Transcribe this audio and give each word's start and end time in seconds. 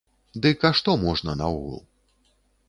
Дык 0.45 0.63
а 0.69 0.71
што 0.79 0.95
можна 1.03 1.37
наогул? 1.43 1.79